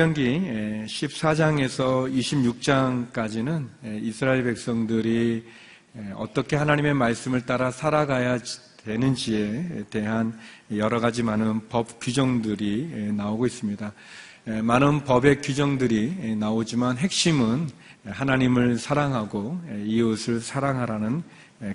신명기 0.00 0.86
14장에서 0.86 2.10
26장까지는 2.10 3.66
이스라엘 4.02 4.44
백성들이 4.44 5.44
어떻게 6.14 6.56
하나님의 6.56 6.94
말씀을 6.94 7.44
따라 7.44 7.70
살아가야 7.70 8.38
되는지에 8.82 9.84
대한 9.90 10.38
여러 10.74 11.00
가지 11.00 11.22
많은 11.22 11.68
법 11.68 12.00
규정들이 12.00 13.12
나오고 13.12 13.44
있습니다. 13.44 13.92
많은 14.62 15.04
법의 15.04 15.42
규정들이 15.42 16.34
나오지만 16.36 16.96
핵심은 16.96 17.68
하나님을 18.06 18.78
사랑하고 18.78 19.60
이웃을 19.84 20.40
사랑하라는 20.40 21.22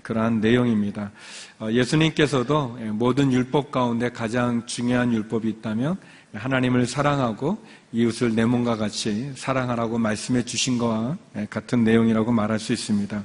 그러한 0.02 0.41
내용입니다. 0.41 1.12
어, 1.59 1.70
예수님께서도 1.71 2.70
모든 2.94 3.31
율법 3.31 3.71
가운데 3.71 4.09
가장 4.09 4.66
중요한 4.66 5.13
율법이 5.13 5.48
있다면 5.48 5.98
하나님을 6.34 6.85
사랑하고 6.85 7.63
이웃을 7.95 8.35
내 8.35 8.44
몸과 8.44 8.76
같이 8.76 9.31
사랑하라고 9.35 9.98
말씀해 9.98 10.44
주신 10.44 10.77
것과 10.77 11.17
같은 11.49 11.86
내용이라고 11.86 12.30
말할 12.30 12.59
수 12.59 12.73
있습니다. 12.73 13.23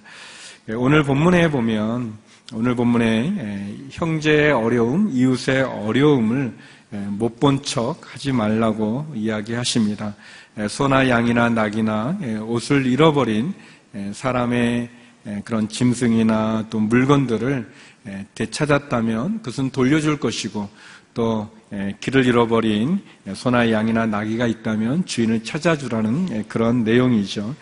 오늘 0.76 1.02
본문에 1.02 1.50
보면 1.50 2.14
오늘 2.54 2.76
본문에 2.76 3.88
형제의 3.90 4.52
어려움, 4.52 5.10
이웃의 5.12 5.62
어려움을 5.62 6.54
못 7.08 7.40
본 7.40 7.62
척 7.62 8.14
하지 8.14 8.30
말라고 8.30 9.12
이야기하십니다. 9.14 10.14
소나 10.68 11.08
양이나 11.08 11.48
낙이나 11.48 12.18
옷을 12.42 12.86
잃어버린 12.86 13.54
사람의 14.12 14.88
그런 15.44 15.68
짐승이나 15.68 16.66
또 16.70 16.78
물건들을 16.78 17.68
되찾았다면 18.36 19.38
그것은 19.38 19.70
돌려줄 19.70 20.20
것이고 20.20 20.68
또 21.14 21.50
길을 22.00 22.26
잃어버린 22.26 23.00
소나 23.34 23.70
양이나 23.70 24.06
나귀가 24.06 24.46
있다면 24.46 25.06
주인을 25.06 25.44
찾아주라는 25.44 26.48
그런 26.48 26.82
내용이죠. 26.82 27.54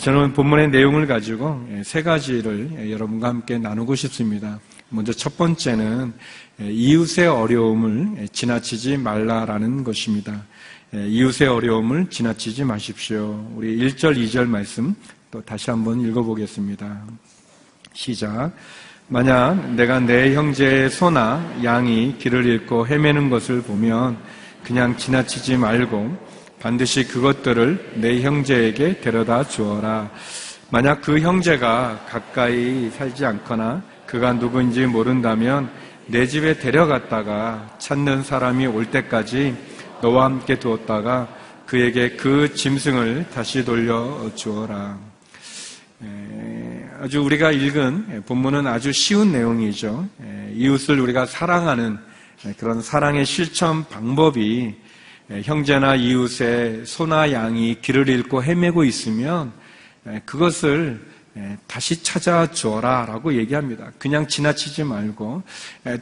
저는 0.00 0.32
본문의 0.32 0.70
내용을 0.70 1.06
가지고 1.06 1.64
세 1.84 2.02
가지를 2.02 2.90
여러분과 2.90 3.28
함께 3.28 3.58
나누고 3.58 3.94
싶습니다. 3.94 4.58
먼저 4.88 5.12
첫 5.12 5.36
번째는 5.36 6.12
이웃의 6.60 7.28
어려움을 7.28 8.28
지나치지 8.32 8.96
말라라는 8.96 9.84
것입니다. 9.84 10.44
이웃의 10.92 11.48
어려움을 11.48 12.10
지나치지 12.10 12.64
마십시오. 12.64 13.50
우리 13.54 13.76
1절, 13.78 14.16
2절 14.16 14.46
말씀 14.46 14.94
또 15.30 15.40
다시 15.40 15.70
한번 15.70 16.00
읽어보겠습니다. 16.00 17.04
시작. 17.92 18.52
만약 19.06 19.74
내가 19.74 20.00
내 20.00 20.34
형제의 20.34 20.88
소나 20.88 21.60
양이 21.62 22.16
길을 22.16 22.46
잃고 22.46 22.86
헤매는 22.86 23.28
것을 23.28 23.60
보면 23.60 24.16
그냥 24.62 24.96
지나치지 24.96 25.58
말고 25.58 26.16
반드시 26.58 27.06
그것들을 27.06 27.96
내 27.96 28.22
형제에게 28.22 29.00
데려다 29.00 29.44
주어라. 29.46 30.10
만약 30.70 31.02
그 31.02 31.20
형제가 31.20 32.06
가까이 32.08 32.88
살지 32.90 33.26
않거나 33.26 33.82
그가 34.06 34.32
누구인지 34.32 34.86
모른다면 34.86 35.68
내 36.06 36.26
집에 36.26 36.58
데려갔다가 36.58 37.76
찾는 37.78 38.22
사람이 38.22 38.66
올 38.66 38.86
때까지 38.86 39.54
너와 40.00 40.24
함께 40.24 40.58
두었다가 40.58 41.28
그에게 41.66 42.16
그 42.16 42.54
짐승을 42.54 43.26
다시 43.34 43.64
돌려 43.64 44.30
주어라. 44.34 45.13
아주 47.04 47.20
우리가 47.22 47.52
읽은 47.52 48.22
본문은 48.24 48.66
아주 48.66 48.90
쉬운 48.90 49.30
내용이죠. 49.30 50.08
이웃을 50.54 50.98
우리가 50.98 51.26
사랑하는 51.26 51.98
그런 52.56 52.80
사랑의 52.80 53.26
실천 53.26 53.86
방법이 53.86 54.74
형제나 55.42 55.96
이웃의 55.96 56.86
소나 56.86 57.30
양이 57.30 57.78
길을 57.82 58.08
잃고 58.08 58.42
헤매고 58.42 58.84
있으면 58.84 59.52
그것을 60.24 60.98
다시 61.66 62.02
찾아 62.02 62.50
주어라 62.50 63.04
라고 63.04 63.34
얘기합니다. 63.34 63.92
그냥 63.98 64.26
지나치지 64.26 64.84
말고 64.84 65.42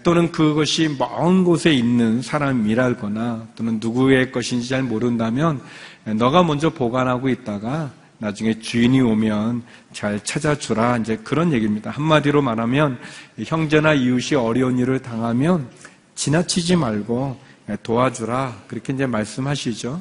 또는 0.05 0.31
그것이 0.31 0.89
먼 1.01 1.43
곳에 1.43 1.73
있는 1.73 2.23
사람이라거나 2.23 3.49
또는 3.57 3.81
누구의 3.81 4.31
것인지 4.31 4.69
잘 4.69 4.85
모른다면 4.85 5.63
너가 6.05 6.45
먼저 6.45 6.71
보관하고 6.71 7.29
있다가 7.29 7.91
나중에 8.23 8.61
주인이 8.61 9.01
오면 9.01 9.65
잘 9.93 10.23
찾아주라. 10.23 10.99
이제 10.99 11.17
그런 11.25 11.53
얘기입니다. 11.53 11.91
한마디로 11.91 12.41
말하면 12.41 13.01
형제나 13.45 13.95
이웃이 13.95 14.39
어려운 14.39 14.79
일을 14.79 15.01
당하면 15.01 15.69
지나치지 16.15 16.77
말고 16.77 17.37
도와주라. 17.83 18.63
그렇게 18.69 18.93
이제 18.93 19.07
말씀하시죠. 19.07 20.01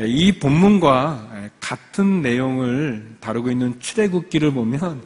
이 0.00 0.32
본문과 0.32 1.50
같은 1.60 2.22
내용을 2.22 3.14
다루고 3.20 3.52
있는 3.52 3.78
출애굽기를 3.78 4.52
보면 4.52 5.04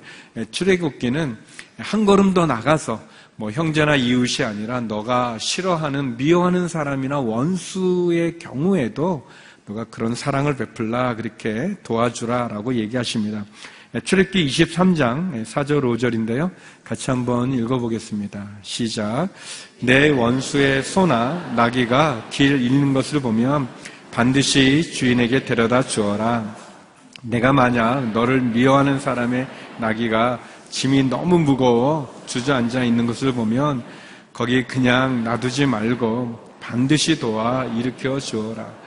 출애굽기는 0.51 1.37
한 1.77 2.05
걸음 2.07 2.33
더 2.33 2.47
나가서 2.47 2.99
뭐 3.37 3.51
형제나 3.51 3.95
이웃이 3.97 4.47
아니라 4.47 4.81
너가 4.81 5.37
싫어하는 5.39 6.17
미워하는 6.17 6.67
사람이나 6.67 7.21
원수의 7.21 8.39
경우에도 8.39 9.29
누가 9.69 9.85
그런 9.85 10.15
사랑을 10.15 10.57
베풀라 10.57 11.15
그렇게 11.17 11.77
도와주라라고 11.83 12.75
얘기하십니다. 12.77 13.45
출애기 14.03 14.47
23장 14.47 15.45
4절 15.45 15.83
5절인데요. 15.83 16.51
같이 16.83 17.11
한번 17.11 17.53
읽어보겠습니다. 17.53 18.49
시작. 18.63 19.29
내 19.81 20.09
원수의 20.09 20.83
소나 20.83 21.53
나귀가 21.55 22.29
길 22.31 22.63
잃는 22.63 22.95
것을 22.95 23.21
보면 23.21 23.69
반드시 24.11 24.91
주인에게 24.91 25.45
데려다 25.45 25.83
주어라. 25.83 26.57
내가 27.21 27.53
만약 27.53 28.11
너를 28.13 28.41
미워하는 28.41 28.99
사람의 28.99 29.47
나귀가 29.77 30.41
짐이 30.71 31.11
너무 31.11 31.39
무거워 31.39 32.25
주저앉아 32.25 32.85
있는 32.85 33.07
것을 33.07 33.33
보면 33.33 33.83
거기 34.33 34.65
그냥 34.65 35.25
놔두지 35.25 35.67
말고 35.67 36.57
반드시 36.59 37.21
도와 37.21 37.67
일으켜 37.67 38.19
주어라. 38.19 38.78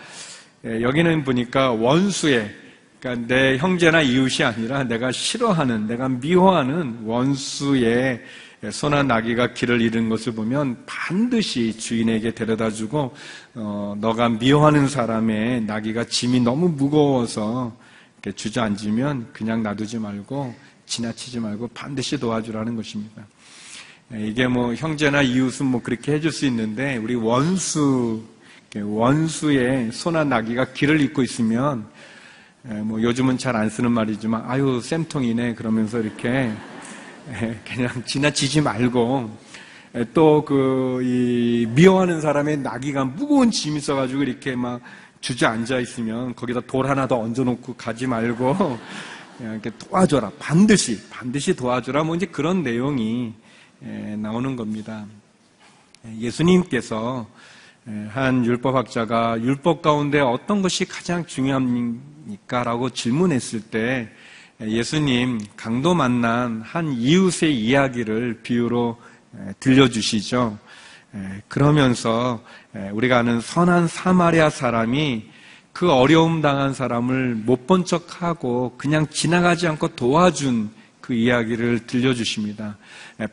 예, 0.64 0.82
여기는 0.82 1.24
보니까 1.24 1.72
원수의 1.72 2.54
그러니까 3.00 3.28
내 3.28 3.58
형제나 3.58 4.04
이웃이 4.04 4.46
아니라 4.46 4.84
내가 4.84 5.12
싫어하는 5.12 5.88
내가 5.88 6.08
미워하는 6.08 7.00
원수의 7.04 8.22
소나 8.70 9.02
나귀가 9.02 9.54
길을 9.54 9.82
잃은 9.82 10.08
것을 10.08 10.34
보면 10.34 10.84
반드시 10.86 11.76
주인에게 11.76 12.36
데려다주고 12.36 13.16
어, 13.56 13.96
너가 14.00 14.30
미워하는 14.30 14.88
사람의 14.88 15.62
나귀가 15.62 16.04
짐이 16.04 16.42
너무 16.42 16.70
무거워서 16.70 17.76
주저앉으면 18.36 19.30
그냥 19.34 19.64
놔두지 19.64 19.98
말고 19.98 20.54
지나치지 20.86 21.40
말고 21.40 21.70
반드시 21.70 22.20
도와주라는 22.20 22.76
것입니다. 22.76 23.26
예, 24.14 24.28
이게 24.28 24.46
뭐 24.46 24.76
형제나 24.76 25.24
이웃은 25.24 25.66
뭐 25.66 25.82
그렇게 25.82 26.12
해줄 26.12 26.32
수 26.32 26.46
있는데 26.46 26.98
우리 26.98 27.16
원수 27.16 28.22
원수의 28.76 29.92
소나 29.92 30.24
나귀가 30.24 30.72
길을 30.74 31.02
잃고 31.02 31.24
있으면 31.24 31.86
뭐 32.64 33.02
요즘은 33.02 33.38
잘 33.38 33.56
안 33.56 33.70
쓰는 33.70 33.92
말이지만 33.92 34.44
아유 34.48 34.80
쌤통이네 34.82 35.56
그러면서 35.56 36.00
이렇게 36.00 36.52
그냥 37.66 38.04
지나치지 38.06 38.62
말고 38.62 39.30
또그 40.14 41.68
미워하는 41.76 42.22
사람의 42.22 42.60
나귀가 42.60 43.04
무거운 43.04 43.52
짐 43.52 43.76
있어가지고 43.76 44.24
이렇게 44.24 44.56
막 44.56 44.80
주저앉아 45.20 45.80
있으면 45.80 46.34
거기다 46.34 46.62
돌 46.62 46.88
하나 46.88 47.08
더 47.08 47.20
얹어놓고 47.20 47.76
가지 47.76 48.08
말고 48.08 48.80
이렇게 49.42 49.70
도와줘라 49.78 50.32
반드시 50.40 51.10
반드시 51.10 51.56
도와줘라 51.56 52.04
뭐 52.04 52.16
이제 52.16 52.26
그런 52.26 52.64
내용이 52.64 53.34
나오는 54.18 54.56
겁니다. 54.56 55.06
예수님께서 56.20 57.28
한 58.10 58.46
율법학자가 58.46 59.42
율법 59.42 59.82
가운데 59.82 60.20
어떤 60.20 60.62
것이 60.62 60.86
가장 60.86 61.26
중요합니까? 61.26 62.64
라고 62.64 62.90
질문했을 62.90 63.62
때 63.62 64.10
예수님 64.62 65.40
강도 65.56 65.96
만난 65.96 66.62
한 66.62 66.94
이웃의 66.94 67.60
이야기를 67.60 68.42
비유로 68.44 68.98
들려주시죠. 69.60 70.60
그러면서 71.48 72.44
우리가 72.92 73.18
아는 73.20 73.42
선한 73.42 73.88
사마리아 73.88 74.50
사람이 74.50 75.26
그 75.74 75.92
어려움 75.92 76.42
당한 76.42 76.74
사람을 76.74 77.36
못 77.36 77.66
본 77.66 77.86
척하고 77.86 78.76
그냥 78.78 79.08
지나가지 79.08 79.68
않고 79.68 79.96
도와준 79.96 80.70
그 81.00 81.14
이야기를 81.14 81.88
들려주십니다. 81.88 82.78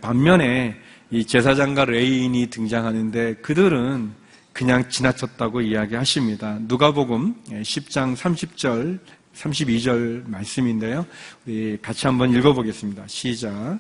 반면에 0.01 0.77
이 1.11 1.25
제사장과 1.25 1.85
레인이 1.85 2.47
등장하는데 2.47 3.37
그들은 3.37 4.13
그냥 4.59 4.89
지나쳤다고 4.89 5.61
이야기하십니다. 5.61 6.59
누가복음 6.63 7.33
10장 7.49 8.17
30절 8.17 8.99
32절 9.37 10.29
말씀인데요. 10.29 11.07
우리 11.47 11.79
같이 11.81 12.09
한번 12.09 12.35
읽어보겠습니다. 12.35 13.05
시작. 13.07 13.79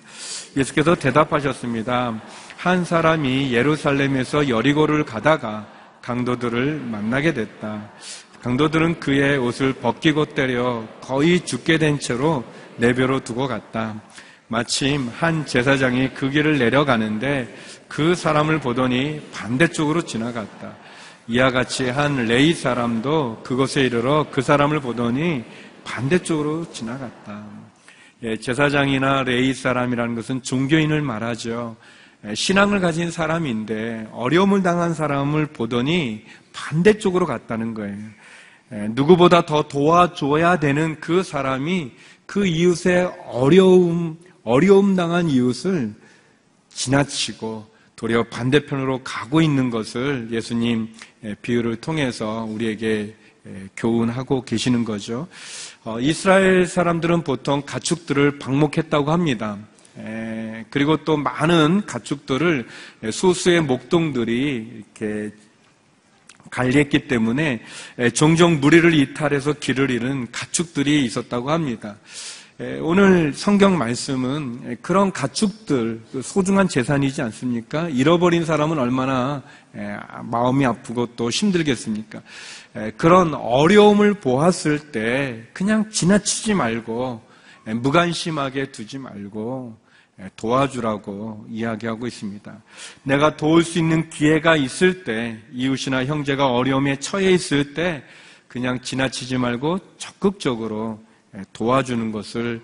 예수께서 0.56 0.94
대답하셨습니다. 0.94 2.22
한 2.56 2.84
사람이 2.84 3.52
예루살렘에서 3.52 4.48
여리고를 4.48 5.04
가다가 5.04 5.66
강도들을 6.00 6.78
만나게 6.78 7.34
됐다. 7.34 7.90
강도들은 8.44 9.00
그의 9.00 9.36
옷을 9.36 9.72
벗기고 9.72 10.26
때려 10.26 10.86
거의 11.00 11.44
죽게 11.44 11.78
된 11.78 11.98
채로 11.98 12.44
내버려 12.76 13.18
두고 13.18 13.48
갔다. 13.48 14.00
마침 14.46 15.08
한 15.08 15.44
제사장이 15.44 16.14
그 16.14 16.30
길을 16.30 16.58
내려가는데 16.58 17.54
그 17.88 18.14
사람을 18.14 18.60
보더니 18.60 19.20
반대쪽으로 19.32 20.02
지나갔다. 20.02 20.76
이와 21.26 21.50
같이 21.50 21.88
한 21.88 22.26
레이 22.26 22.54
사람도 22.54 23.42
그곳에 23.44 23.82
이르러 23.82 24.26
그 24.30 24.40
사람을 24.40 24.80
보더니 24.80 25.44
반대쪽으로 25.84 26.70
지나갔다. 26.72 27.44
예, 28.22 28.36
제사장이나 28.36 29.22
레이 29.22 29.54
사람이라는 29.54 30.14
것은 30.14 30.42
종교인을 30.42 31.02
말하죠. 31.02 31.76
예, 32.26 32.34
신앙을 32.34 32.80
가진 32.80 33.10
사람인데 33.10 34.08
어려움을 34.12 34.62
당한 34.62 34.94
사람을 34.94 35.46
보더니 35.48 36.24
반대쪽으로 36.52 37.26
갔다는 37.26 37.74
거예요. 37.74 37.96
예, 38.72 38.88
누구보다 38.90 39.46
더 39.46 39.68
도와줘야 39.68 40.58
되는 40.58 40.98
그 41.00 41.22
사람이 41.22 41.92
그 42.26 42.46
이웃의 42.46 43.12
어려움, 43.26 44.18
어려움 44.44 44.96
당한 44.96 45.28
이웃을 45.28 45.94
지나치고 46.68 47.77
도리어 47.98 48.22
반대편으로 48.30 49.02
가고 49.02 49.42
있는 49.42 49.70
것을 49.70 50.28
예수님 50.30 50.94
비유를 51.42 51.76
통해서 51.80 52.46
우리에게 52.48 53.12
교훈하고 53.76 54.44
계시는 54.44 54.84
거죠. 54.84 55.26
어, 55.82 55.98
이스라엘 55.98 56.64
사람들은 56.66 57.24
보통 57.24 57.60
가축들을 57.66 58.38
방목했다고 58.38 59.10
합니다. 59.10 59.58
그리고 60.70 60.98
또 60.98 61.16
많은 61.16 61.86
가축들을 61.86 62.68
소수의 63.10 63.62
목동들이 63.62 64.84
이렇게 64.94 65.34
관리했기 66.50 67.08
때문에 67.08 67.64
종종 68.14 68.60
무리를 68.60 68.94
이탈해서 68.94 69.54
길을 69.54 69.90
잃은 69.90 70.30
가축들이 70.30 71.04
있었다고 71.04 71.50
합니다. 71.50 71.96
오늘 72.60 73.34
성경 73.34 73.78
말씀은 73.78 74.78
그런 74.82 75.12
가축들, 75.12 76.02
그 76.10 76.22
소중한 76.22 76.66
재산이지 76.66 77.22
않습니까? 77.22 77.88
잃어버린 77.88 78.44
사람은 78.44 78.80
얼마나 78.80 79.44
마음이 80.24 80.66
아프고 80.66 81.06
또 81.14 81.30
힘들겠습니까? 81.30 82.20
그런 82.96 83.34
어려움을 83.34 84.14
보았을 84.14 84.90
때 84.90 85.44
그냥 85.52 85.88
지나치지 85.88 86.54
말고 86.54 87.22
무관심하게 87.64 88.72
두지 88.72 88.98
말고 88.98 89.78
도와주라고 90.34 91.46
이야기하고 91.48 92.08
있습니다. 92.08 92.60
내가 93.04 93.36
도울 93.36 93.62
수 93.62 93.78
있는 93.78 94.10
기회가 94.10 94.56
있을 94.56 95.04
때, 95.04 95.38
이웃이나 95.52 96.06
형제가 96.06 96.48
어려움에 96.48 96.98
처해 96.98 97.30
있을 97.30 97.74
때, 97.74 98.02
그냥 98.48 98.80
지나치지 98.80 99.38
말고 99.38 99.78
적극적으로 99.96 101.06
도와주는 101.52 102.12
것을 102.12 102.62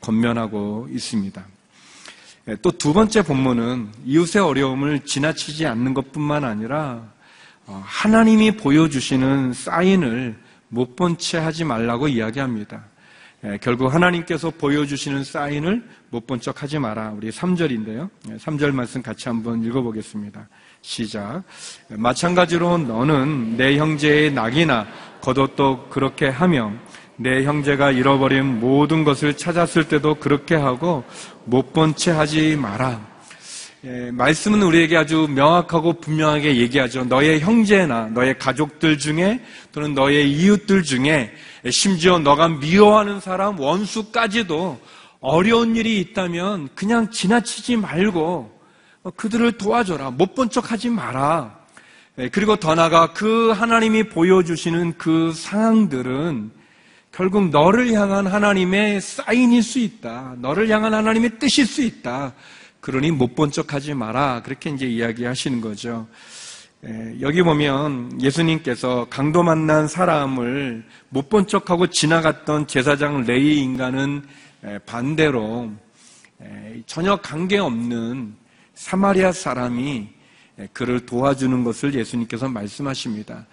권면하고 0.00 0.88
있습니다. 0.90 1.44
또 2.60 2.70
두 2.72 2.92
번째 2.92 3.22
본문은 3.22 3.90
이웃의 4.04 4.42
어려움을 4.42 5.00
지나치지 5.04 5.66
않는 5.66 5.94
것뿐만 5.94 6.44
아니라 6.44 7.02
어, 7.66 7.80
하나님이 7.86 8.56
보여주시는 8.56 9.52
사인을 9.52 10.36
못 10.68 10.96
본 10.96 11.16
채 11.18 11.38
하지 11.38 11.64
말라고 11.64 12.08
이야기합니다. 12.08 12.84
결국 13.60 13.92
하나님께서 13.92 14.50
보여주시는 14.50 15.22
사인을 15.24 15.82
못 16.10 16.26
본 16.26 16.40
척 16.40 16.62
하지 16.62 16.78
마라. 16.78 17.10
우리 17.10 17.30
3절인데요. 17.30 18.08
3절 18.38 18.72
말씀 18.72 19.02
같이 19.02 19.28
한번 19.28 19.62
읽어보겠습니다. 19.64 20.48
시작. 20.80 21.42
마찬가지로 21.88 22.78
너는 22.78 23.56
내 23.56 23.78
형제의 23.78 24.32
낙이나 24.32 24.86
겉옷도 25.20 25.88
그렇게 25.90 26.28
하며 26.28 26.72
내 27.16 27.44
형제가 27.44 27.90
잃어버린 27.92 28.60
모든 28.60 29.04
것을 29.04 29.36
찾았을 29.36 29.88
때도 29.88 30.16
그렇게 30.16 30.54
하고 30.54 31.04
못 31.44 31.72
본 31.72 31.94
채 31.94 32.10
하지 32.10 32.56
마라. 32.56 33.12
예, 33.84 34.10
말씀은 34.12 34.62
우리에게 34.62 34.96
아주 34.96 35.26
명확하고 35.28 35.94
분명하게 35.94 36.56
얘기하죠. 36.56 37.04
너의 37.04 37.40
형제나 37.40 38.06
너의 38.14 38.38
가족들 38.38 38.96
중에 38.98 39.40
또는 39.72 39.94
너의 39.94 40.30
이웃들 40.30 40.84
중에 40.84 41.32
심지어 41.68 42.18
너가 42.18 42.48
미워하는 42.48 43.18
사람 43.20 43.58
원수까지도 43.58 44.80
어려운 45.20 45.74
일이 45.76 46.00
있다면 46.00 46.68
그냥 46.74 47.10
지나치지 47.10 47.76
말고 47.76 48.50
그들을 49.16 49.52
도와줘라. 49.58 50.10
못 50.12 50.34
본 50.34 50.48
척 50.48 50.70
하지 50.70 50.88
마라. 50.88 51.58
예, 52.18 52.28
그리고 52.28 52.56
더 52.56 52.74
나아가 52.74 53.12
그 53.12 53.50
하나님이 53.50 54.10
보여주시는 54.10 54.94
그 54.96 55.32
상황들은 55.34 56.50
결국 57.12 57.50
너를 57.50 57.92
향한 57.92 58.26
하나님의 58.26 59.00
사인일 59.02 59.62
수 59.62 59.78
있다. 59.78 60.34
너를 60.38 60.70
향한 60.70 60.94
하나님의 60.94 61.38
뜻일 61.38 61.66
수 61.66 61.82
있다. 61.82 62.32
그러니 62.80 63.10
못 63.10 63.34
본 63.34 63.50
척 63.50 63.74
하지 63.74 63.92
마라. 63.92 64.42
그렇게 64.42 64.70
이제 64.70 64.86
이야기하시는 64.86 65.60
거죠. 65.60 66.08
여기 67.20 67.42
보면 67.42 68.20
예수님께서 68.20 69.06
강도 69.10 69.42
만난 69.42 69.86
사람을 69.86 70.84
못 71.10 71.28
본 71.28 71.46
척하고 71.46 71.88
지나갔던 71.88 72.66
제사장 72.66 73.24
레이 73.24 73.58
인간은 73.62 74.22
반대로 74.86 75.70
전혀 76.86 77.16
관계없는 77.16 78.34
사마리아 78.74 79.32
사람이 79.32 80.08
그를 80.72 81.04
도와주는 81.06 81.62
것을 81.62 81.94
예수님께서 81.94 82.48
말씀하십니다. 82.48 83.46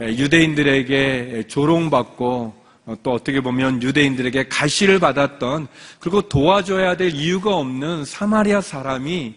유대인들에게 0.00 1.44
조롱받고 1.48 2.54
어, 2.54 2.65
또 3.02 3.12
어떻게 3.12 3.40
보면 3.40 3.82
유대인들에게 3.82 4.48
가시를 4.48 5.00
받았던 5.00 5.66
그리고 5.98 6.22
도와줘야 6.22 6.96
될 6.96 7.12
이유가 7.12 7.56
없는 7.56 8.04
사마리아 8.04 8.60
사람이 8.60 9.34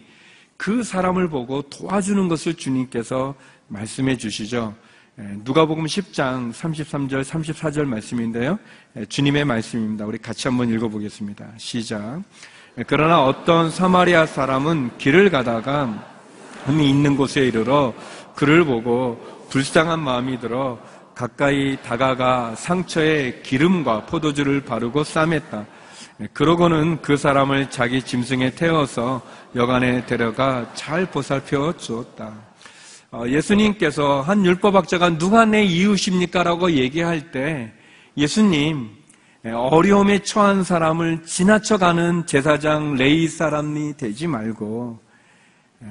그 0.56 0.82
사람을 0.82 1.28
보고 1.28 1.62
도와주는 1.62 2.28
것을 2.28 2.54
주님께서 2.54 3.34
말씀해 3.68 4.16
주시죠. 4.16 4.74
누가복음 5.16 5.84
10장 5.84 6.52
33절 6.52 7.24
34절 7.24 7.84
말씀인데요. 7.84 8.58
주님의 9.08 9.44
말씀입니다. 9.44 10.06
우리 10.06 10.18
같이 10.18 10.48
한번 10.48 10.72
읽어 10.72 10.88
보겠습니다. 10.88 11.46
시작. 11.56 12.22
그러나 12.86 13.24
어떤 13.24 13.70
사마리아 13.70 14.26
사람은 14.26 14.98
길을 14.98 15.30
가다가 15.30 16.06
흠이 16.66 16.88
있는 16.88 17.16
곳에 17.16 17.40
이르러 17.40 17.92
그를 18.34 18.64
보고 18.64 19.20
불쌍한 19.50 19.98
마음이 19.98 20.40
들어 20.40 20.78
가까이 21.20 21.76
다가가 21.82 22.54
상처에 22.56 23.42
기름과 23.42 24.06
포도주를 24.06 24.62
바르고 24.62 25.02
싸맸다. 25.02 25.66
그러고는 26.32 27.02
그 27.02 27.18
사람을 27.18 27.68
자기 27.68 28.00
짐승에 28.00 28.52
태워서 28.52 29.20
여간에 29.54 30.06
데려가 30.06 30.72
잘 30.72 31.04
보살펴 31.04 31.76
주었다. 31.76 32.32
어, 33.10 33.24
예수님께서 33.26 34.22
한 34.22 34.46
율법학자가 34.46 35.18
누가 35.18 35.44
내 35.44 35.62
이웃입니까? 35.62 36.42
라고 36.42 36.70
얘기할 36.70 37.30
때 37.32 37.70
예수님 38.16 38.88
어려움에 39.44 40.20
처한 40.20 40.64
사람을 40.64 41.24
지나쳐가는 41.24 42.24
제사장 42.24 42.94
레이 42.94 43.28
사람이 43.28 43.98
되지 43.98 44.26
말고 44.26 44.98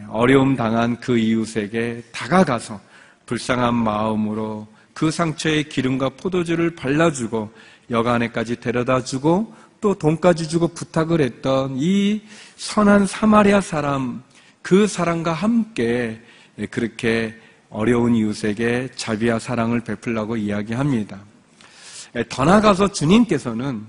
어려움 0.09 0.55
당한 0.55 0.99
그 0.99 1.19
이웃에게 1.19 2.03
다가가서 2.11 2.79
불쌍한 3.27 3.75
마음으로 3.75 4.67
그 4.99 5.11
상처에 5.11 5.63
기름과 5.63 6.09
포도주를 6.09 6.75
발라주고 6.75 7.49
여간에까지 7.89 8.57
데려다주고 8.57 9.53
또 9.79 9.95
돈까지 9.95 10.49
주고 10.49 10.67
부탁을 10.67 11.21
했던 11.21 11.77
이 11.77 12.21
선한 12.57 13.07
사마리아 13.07 13.61
사람 13.61 14.21
그 14.61 14.87
사람과 14.87 15.31
함께 15.31 16.19
그렇게 16.69 17.33
어려운 17.69 18.13
이웃에게 18.13 18.89
자비와 18.93 19.39
사랑을 19.39 19.79
베풀라고 19.79 20.35
이야기합니다. 20.35 21.21
더 22.27 22.43
나아가서 22.43 22.91
주님께서는 22.91 23.87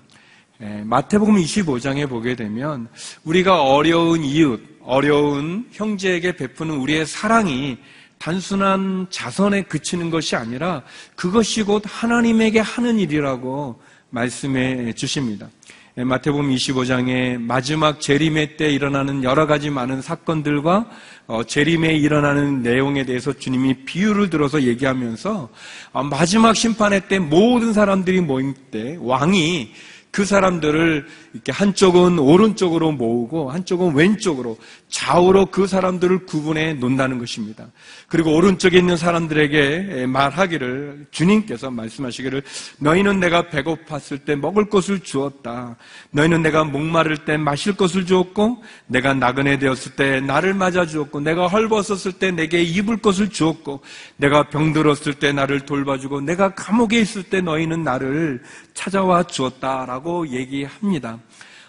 마태복음 0.85 1.35
25장에 1.35 2.09
보게 2.09 2.37
되면 2.37 2.87
우리가 3.25 3.65
어려운 3.65 4.23
이웃, 4.23 4.61
어려운 4.81 5.67
형제에게 5.73 6.37
베푸는 6.37 6.77
우리의 6.77 7.05
사랑이 7.05 7.79
단순한 8.21 9.07
자선에 9.09 9.63
그치는 9.63 10.11
것이 10.11 10.37
아니라 10.37 10.83
그것이 11.17 11.63
곧 11.63 11.83
하나님에게 11.87 12.61
하는 12.61 12.99
일이라고 12.99 13.81
말씀해 14.11 14.93
주십니다. 14.93 15.49
예, 15.97 16.05
마태복음 16.05 16.51
25장의 16.51 17.41
마지막 17.41 17.99
재림의 17.99 18.59
때 18.59 18.71
일어나는 18.71 19.25
여러 19.25 19.47
가지 19.47 19.71
많은 19.71 20.03
사건들과 20.03 20.89
어, 21.29 21.45
재림에 21.45 21.95
일어나는 21.97 22.63
내용에 22.63 23.07
대해서 23.07 23.33
주님이 23.33 23.85
비유를 23.87 24.29
들어서 24.29 24.63
얘기하면서 24.63 25.49
어, 25.93 26.03
마지막 26.05 26.55
심판의 26.55 27.09
때 27.09 27.19
모든 27.19 27.73
사람들이 27.73 28.21
모임 28.21 28.55
때 28.71 28.99
왕이 29.01 29.73
그 30.11 30.25
사람들을 30.25 31.07
이렇게 31.33 31.53
한쪽은 31.53 32.19
오른쪽으로 32.19 32.91
모으고 32.93 33.51
한쪽은 33.51 33.95
왼쪽으로 33.95 34.59
좌우로 34.89 35.47
그 35.47 35.67
사람들을 35.67 36.27
구분해 36.27 36.75
놓는다는 36.75 37.19
것입니다. 37.19 37.67
그리고 38.09 38.35
오른쪽에 38.35 38.79
있는 38.79 38.97
사람들에게 38.97 40.07
말하기를 40.07 41.07
주님께서 41.13 41.71
말씀하시기를 41.71 42.43
너희는 42.79 43.21
내가 43.21 43.45
배고팠을 43.45 44.25
때 44.25 44.35
먹을 44.35 44.69
것을 44.69 45.01
주었다. 45.01 45.77
너희는 46.11 46.43
내가 46.43 46.65
목마를 46.65 47.19
때 47.25 47.37
마실 47.37 47.77
것을 47.77 48.05
주었고 48.07 48.63
내가 48.87 49.15
나그네 49.15 49.61
되었을 49.61 49.93
때 49.93 50.21
나를 50.21 50.55
맞아 50.55 50.85
주었고 50.85 51.21
내가 51.21 51.47
헐벗었을 51.47 52.13
때 52.13 52.33
내게 52.33 52.63
입을 52.63 52.97
것을 52.97 53.31
주었고 53.31 53.81
내가 54.17 54.49
병들었을 54.49 55.15
때 55.15 55.33
나를 55.33 55.61
돌봐주고 55.61 56.23
내가 56.23 56.55
감옥에 56.55 56.99
있을 57.01 57.23
때 57.23 57.41
너희는 57.41 57.85
나를 57.85 58.43
찾아와 58.75 59.23
주었다라고 59.23 60.29
얘기합니다. 60.29 61.21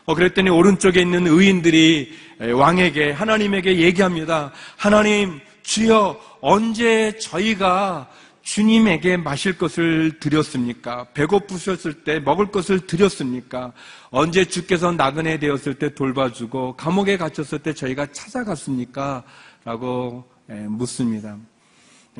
어, 0.06 0.16
그랬더니 0.16 0.50
오른쪽에 0.50 1.02
있는 1.02 1.28
의인들이 1.28 2.12
왕에게 2.54 3.12
하나님에게 3.12 3.78
얘기합니다. 3.78 4.52
하나님 4.76 5.40
주여 5.64 6.20
언제 6.42 7.18
저희가 7.20 8.10
주님에게 8.42 9.18
마실 9.18 9.58
것을 9.58 10.20
드렸습니까? 10.20 11.06
배고프셨을 11.14 12.04
때 12.04 12.20
먹을 12.20 12.48
것을 12.48 12.88
드렸습니까? 12.88 13.72
언제 14.10 14.44
주께서 14.46 14.92
나그네 14.92 15.38
되었을 15.38 15.76
때 15.76 15.94
돌봐주고 15.94 16.76
감옥에 16.76 17.18
갇혔을 17.18 17.60
때 17.60 17.74
저희가 17.74 18.08
찾아갔습니까? 18.12 19.24
라고 19.64 20.26
묻습니다. 20.48 21.38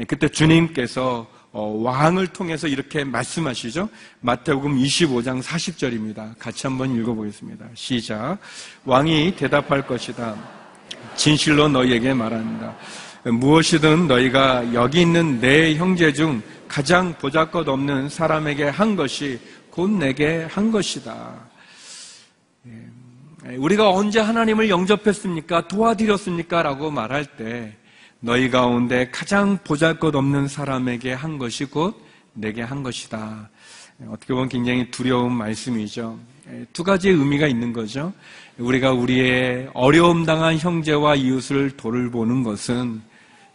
그때 0.08 0.30
주님께서 0.30 1.28
어, 1.28 1.41
왕을 1.52 2.28
통해서 2.28 2.68
이렇게 2.68 3.04
말씀하시죠. 3.04 3.90
마태복음 4.22 4.78
25장 4.78 5.42
40절입니다. 5.42 6.38
같이 6.40 6.68
한번 6.68 6.96
읽어보겠습니다. 6.96 7.66
시작. 7.74 8.38
왕이 8.86 9.36
대답할 9.36 9.86
것이다. 9.86 10.36
진실로 11.16 11.68
너희에게 11.68 12.14
말한다. 12.14 12.76
무엇이든 13.26 14.08
너희가 14.08 14.74
여기 14.74 15.02
있는 15.02 15.40
내 15.42 15.76
형제 15.76 16.14
중 16.14 16.42
가장 16.68 17.14
보잘것 17.18 17.68
없는 17.68 18.08
사람에게 18.10 18.66
한 18.66 18.96
것이 18.96 19.40
곧 19.70 19.90
내게 19.90 20.48
한 20.50 20.72
것이다. 20.72 21.34
예. 22.68 23.56
우리가 23.58 23.90
언제 23.90 24.20
하나님을 24.20 24.70
영접했습니까? 24.70 25.68
도와드렸습니까? 25.68 26.64
라고 26.64 26.90
말할 26.90 27.26
때 27.26 27.76
너희 28.24 28.52
가운데 28.52 29.10
가장 29.10 29.58
보잘것없는 29.64 30.48
사람에게 30.48 31.12
한 31.12 31.40
것이 31.40 31.66
곧 31.66 32.00
내게 32.34 32.62
한 32.62 32.84
것이다. 32.84 33.50
어떻게 34.10 34.34
보면 34.34 34.48
굉장히 34.48 34.92
두려운 34.92 35.34
말씀이죠. 35.34 36.20
두 36.72 36.84
가지의 36.84 37.16
의미가 37.16 37.48
있는 37.48 37.74
거죠. 37.74 38.14
우리가 38.60 38.92
우리의 38.92 39.72
어려움 39.74 40.24
당한 40.24 40.58
형제와 40.58 41.16
이웃을 41.16 41.72
돌보는 41.72 42.44
것은 42.44 43.02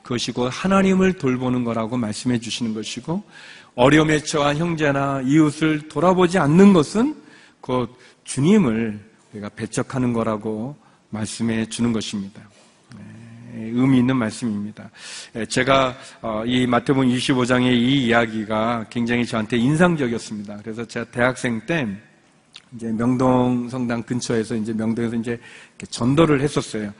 그것이 0.02 0.32
곧 0.32 0.50
하나님을 0.52 1.12
돌보는 1.12 1.62
거라고 1.62 1.96
말씀해 1.96 2.40
주시는 2.40 2.74
것이고 2.74 3.22
어려움에 3.76 4.18
처한 4.18 4.56
형제나 4.56 5.22
이웃을 5.24 5.88
돌아보지 5.88 6.38
않는 6.38 6.72
것은 6.72 7.14
곧 7.60 7.96
주님을 8.24 8.98
우리가 9.32 9.48
배척하는 9.50 10.12
거라고 10.12 10.74
말씀해 11.10 11.66
주는 11.66 11.92
것입니다. 11.92 12.42
의미 13.56 13.98
있는 13.98 14.16
말씀입니다. 14.16 14.90
제가 15.48 15.96
어, 16.22 16.42
이 16.46 16.66
마태복음 16.66 17.08
25장의 17.08 17.72
이 17.72 18.06
이야기가 18.06 18.86
굉장히 18.90 19.24
저한테 19.24 19.56
인상적이었습니다. 19.56 20.58
그래서 20.62 20.84
제가 20.86 21.06
대학생 21.10 21.60
때 21.66 21.88
이제 22.74 22.92
명동 22.92 23.68
성당 23.68 24.02
근처에서 24.02 24.54
이제 24.56 24.72
명동에서 24.72 25.16
이제 25.16 25.38
전도를 25.90 26.40
했었어요. 26.40 26.92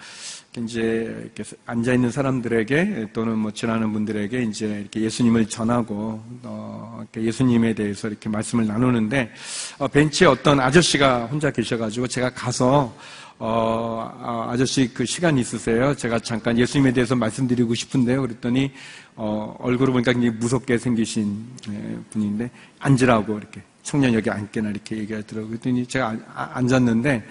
이제 0.59 1.15
이렇게 1.23 1.45
앉아 1.67 1.93
있는 1.93 2.11
사람들에게 2.11 3.09
또는 3.13 3.37
뭐 3.37 3.51
지나는 3.51 3.93
분들에게 3.93 4.43
이제 4.45 4.67
이렇게 4.81 5.03
예수님을 5.03 5.47
전하고 5.47 6.23
어, 6.45 7.05
예수님에 7.15 7.75
대해서 7.75 8.09
이렇게 8.09 8.29
말씀을 8.29 8.67
나누는데 8.67 9.31
어, 9.79 9.89
벤치에 9.89 10.27
어떤 10.27 10.61
아저씨가 10.61 11.27
혼자 11.27 11.51
계셔가지고 11.51 12.07
제가 12.07 12.31
가서 12.31 12.95
어, 13.38 14.47
아, 14.50 14.57
저씨 14.57 14.93
그 14.95 15.05
시간 15.05 15.37
있으세요? 15.37 15.95
제가 15.95 16.19
잠깐 16.21 16.59
예수님에 16.59 16.93
대해서 16.93 17.14
말씀드리고 17.14 17.75
싶은데요. 17.75 18.23
그랬더니 18.23 18.73
어, 19.14 19.55
얼굴을 19.61 19.93
보니까 19.93 20.12
굉장히 20.12 20.35
무섭게 20.38 20.78
생기신 20.78 21.47
예, 21.71 21.99
분인데 22.11 22.50
앉으라고 22.78 23.37
이렇게 23.37 23.62
청년 23.83 24.14
여기 24.14 24.31
앉게나 24.31 24.71
이렇게 24.71 24.97
얘기하더라고요. 24.99 25.49
그랬더니 25.50 25.87
제가 25.87 26.16
아, 26.35 26.50
앉았는데 26.55 27.26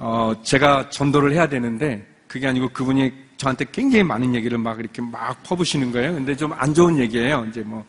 어, 0.00 0.34
제가 0.42 0.90
전도를 0.90 1.32
해야 1.32 1.48
되는데 1.48 2.04
그게 2.26 2.48
아니고 2.48 2.70
그분이 2.70 3.12
저한테 3.36 3.64
굉장히 3.70 4.02
많은 4.02 4.34
얘기를 4.34 4.58
막 4.58 4.78
이렇게 4.80 5.00
막 5.02 5.40
퍼부시는 5.44 5.92
거예요. 5.92 6.14
근데 6.14 6.36
좀 6.36 6.52
안 6.52 6.74
좋은 6.74 6.98
얘기예요. 6.98 7.46
이제 7.48 7.60
뭐 7.62 7.84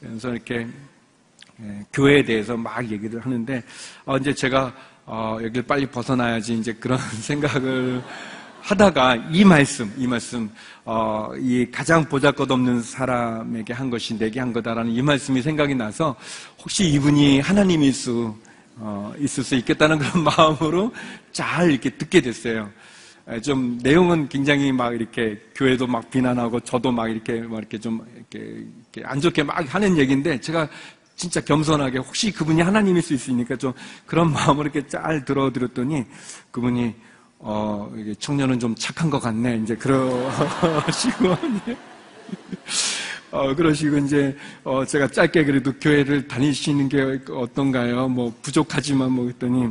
그래서 0.00 0.30
이렇게 0.32 0.66
예, 1.62 1.86
교회에 1.92 2.24
대해서 2.24 2.56
막 2.56 2.90
얘기를 2.90 3.20
하는데 3.24 3.62
어, 4.04 4.16
이제 4.16 4.34
제가 4.34 4.74
어, 5.06 5.36
여기를 5.42 5.64
빨리 5.64 5.86
벗어나야지 5.86 6.54
이제 6.58 6.72
그런 6.72 6.98
생각을 7.20 8.02
하다가 8.62 9.16
이 9.30 9.44
말씀, 9.44 9.92
이 9.98 10.06
말씀, 10.06 10.50
어, 10.86 11.30
이 11.38 11.66
가장 11.70 12.04
보잘것없는 12.06 12.82
사람에게 12.82 13.74
한 13.74 13.90
것이 13.90 14.16
내게 14.16 14.40
한 14.40 14.54
거다라는 14.54 14.90
이 14.90 15.02
말씀이 15.02 15.42
생각이 15.42 15.74
나서 15.74 16.16
혹시 16.58 16.88
이분이 16.88 17.40
하나님일 17.40 17.92
수 17.92 18.34
어, 18.76 19.12
있을 19.18 19.44
수 19.44 19.54
있겠다는 19.54 19.98
그런 19.98 20.24
마음으로 20.24 20.92
잘 21.32 21.70
이렇게 21.70 21.90
듣게 21.90 22.20
됐어요. 22.20 22.70
좀 23.42 23.78
내용은 23.82 24.28
굉장히 24.28 24.70
막 24.70 24.94
이렇게 24.94 25.40
교회도 25.54 25.86
막 25.86 26.10
비난하고 26.10 26.60
저도 26.60 26.92
막 26.92 27.08
이렇게 27.08 27.40
막 27.40 27.58
이렇게 27.58 27.78
좀 27.78 28.04
이렇게, 28.14 28.38
이렇게 28.92 29.02
안 29.04 29.18
좋게 29.18 29.42
막 29.42 29.74
하는 29.74 29.96
얘기인데 29.96 30.38
제가 30.40 30.68
진짜 31.16 31.40
겸손하게 31.40 31.98
혹시 31.98 32.32
그분이 32.32 32.60
하나님일 32.60 33.02
수 33.02 33.14
있으니까 33.14 33.56
좀 33.56 33.72
그런 34.06 34.32
마음으로 34.32 34.68
이렇게 34.68 34.86
잘 34.86 35.24
들어드렸더니 35.24 36.04
그분이 36.50 36.94
어, 37.46 37.92
청년은 38.18 38.58
좀 38.58 38.74
착한 38.74 39.10
것 39.10 39.20
같네. 39.20 39.58
이제 39.58 39.76
그러시고, 39.76 41.36
어, 43.30 43.54
그러시고, 43.54 43.98
이제, 43.98 44.34
어, 44.64 44.82
제가 44.82 45.08
짧게 45.08 45.44
그래도 45.44 45.70
교회를 45.74 46.26
다니시는 46.26 46.88
게 46.88 47.20
어떤가요? 47.30 48.08
뭐, 48.08 48.32
부족하지만 48.40 49.12
뭐, 49.12 49.26
했더니, 49.26 49.68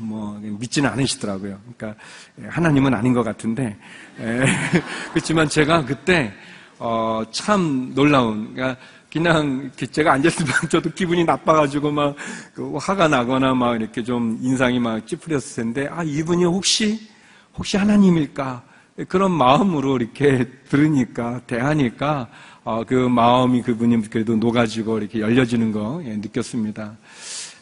뭐, 0.00 0.40
믿지는 0.40 0.88
않으시더라고요. 0.88 1.60
그러니까, 1.76 2.00
하나님은 2.48 2.94
아닌 2.94 3.12
것 3.12 3.22
같은데, 3.22 3.76
에, 4.18 4.40
그렇지만 5.12 5.50
제가 5.50 5.84
그때, 5.84 6.32
어, 6.78 7.22
참 7.30 7.92
놀라운, 7.94 8.54
그러니까, 8.54 8.80
그냥 9.12 9.70
제가 9.92 10.12
앉았으면 10.12 10.52
저도 10.70 10.90
기분이 10.90 11.24
나빠가지고 11.24 11.90
막그 11.90 12.76
화가 12.76 13.08
나거나 13.08 13.54
막 13.54 13.76
이렇게 13.76 14.02
좀 14.02 14.38
인상이 14.40 14.78
막 14.78 15.06
찌푸렸을 15.06 15.62
텐데 15.64 15.88
아 15.90 16.02
이분이 16.02 16.44
혹시 16.44 17.08
혹시 17.56 17.76
하나님일까 17.76 18.62
그런 19.08 19.30
마음으로 19.32 19.96
이렇게 19.96 20.46
들으니까 20.68 21.40
대하니까 21.46 22.28
어, 22.64 22.82
그 22.84 22.94
마음이 22.94 23.62
그분이 23.62 24.10
그래도 24.10 24.34
녹아지고 24.34 24.98
이렇게 24.98 25.20
열려지는 25.20 25.70
거 25.70 26.02
예, 26.04 26.16
느꼈습니다. 26.16 26.96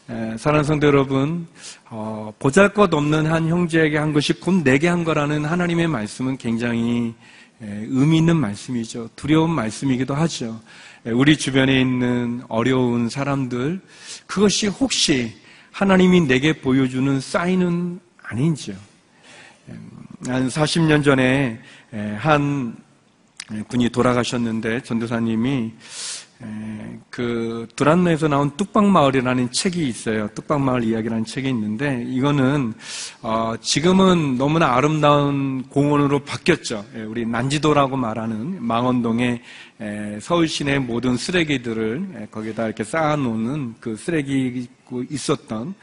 에, 0.09 0.37
사랑하는 0.37 0.63
성도 0.63 0.87
여러분, 0.87 1.45
어, 1.91 2.33
보잘것없는 2.39 3.27
한 3.27 3.47
형제에게 3.47 3.99
한 3.99 4.13
것이 4.13 4.33
곧 4.33 4.63
내게 4.63 4.87
한 4.87 5.03
거라는 5.03 5.45
하나님의 5.45 5.87
말씀은 5.89 6.37
굉장히 6.37 7.13
에, 7.61 7.67
의미 7.87 8.17
있는 8.17 8.37
말씀이죠. 8.37 9.09
두려운 9.15 9.51
말씀이기도 9.51 10.15
하죠. 10.15 10.59
예, 11.07 11.11
우리 11.11 11.37
주변에 11.37 11.79
있는 11.79 12.41
어려운 12.47 13.09
사람들, 13.09 13.79
그것이 14.25 14.67
혹시 14.67 15.35
하나님이 15.71 16.21
내게 16.21 16.53
보여주는 16.53 17.19
사인은 17.19 17.99
아닌지요. 18.23 18.75
예, 19.69 20.31
한 20.31 20.47
40년 20.47 21.03
전에 21.03 21.61
예, 21.93 21.99
한 22.17 22.75
분이 23.67 23.89
돌아가셨는데 23.89 24.81
전도사님이 24.81 25.73
그 27.09 27.67
두란노에서 27.75 28.27
나온 28.27 28.51
뚝방마을이라는 28.57 29.51
책이 29.51 29.87
있어요. 29.87 30.27
뚝방마을 30.35 30.83
이야기라는 30.83 31.23
책이 31.23 31.47
있는데 31.49 32.03
이거는 32.07 32.73
어 33.21 33.53
지금은 33.61 34.37
너무나 34.37 34.75
아름다운 34.75 35.63
공원으로 35.69 36.19
바뀌었죠. 36.19 36.85
우리 37.07 37.25
난지도라고 37.25 37.95
말하는 37.95 38.61
망원동에 38.61 39.41
서울 40.19 40.47
시내 40.47 40.79
모든 40.79 41.15
쓰레기들을 41.15 42.27
거기다 42.31 42.65
이렇게 42.65 42.83
쌓아놓는 42.83 43.75
그 43.79 43.95
쓰레기 43.95 44.67
있었던 45.09 45.73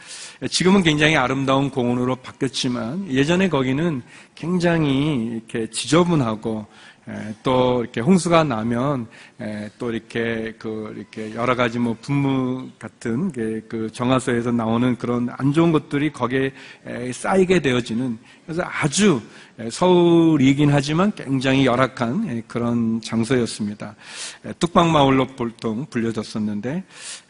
지금은 0.49 0.83
굉장히 0.83 1.17
아름다운 1.17 1.71
공원으로 1.71 2.17
바뀌었지만 2.17 3.11
예전에 3.11 3.49
거기는 3.49 4.03
굉장히 4.35 5.27
이렇게 5.33 5.69
지저분하고 5.71 6.61
에, 6.61 6.92
또 7.43 7.83
이렇게 7.83 8.01
홍수가 8.01 8.45
나면 8.45 9.09
에, 9.41 9.69
또 9.79 9.91
이렇게 9.91 10.55
그 10.59 10.95
이렇게 10.97 11.35
여러 11.35 11.57
가지 11.57 11.79
뭐 11.79 11.97
분무 12.01 12.69
같은 12.79 13.33
게그 13.33 13.91
정화소에서 13.93 14.53
나오는 14.53 14.97
그런 14.97 15.29
안 15.37 15.53
좋은 15.53 15.73
것들이 15.73 16.13
거기에 16.13 16.53
에, 16.87 17.13
쌓이게 17.13 17.61
되어지는 17.61 18.19
그래서 18.47 18.63
아주 18.65 19.21
에, 19.52 19.52
서울이긴 19.71 20.73
하지만 20.73 21.13
굉장히 21.15 21.67
열악한 21.67 22.29
에, 22.29 22.43
그런 22.49 23.01
장소였습니다. 23.03 23.95
에, 24.47 24.53
뚝방마을로 24.59 25.27
보통 25.29 25.85
불려졌었는데 25.87 26.85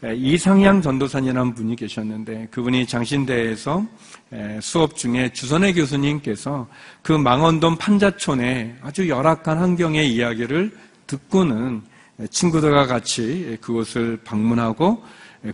에, 0.04 0.14
이상향 0.14 0.82
전도사님이라는 0.82 1.54
분이 1.54 1.76
계셨는데 1.76 2.48
그분이 2.50 2.86
장신대에서 2.86 3.86
에, 4.32 4.58
수업 4.62 4.96
중에 4.96 5.32
주선혜 5.32 5.72
교수님께서 5.72 6.68
그 7.02 7.12
망원동 7.12 7.76
판자촌의 7.76 8.76
아주 8.82 9.08
열악한 9.08 9.58
환경의 9.58 10.12
이야기를 10.14 10.76
듣고는 11.08 11.82
친구들과 12.30 12.86
같이 12.86 13.58
그곳을 13.60 14.18
방문하고 14.24 15.02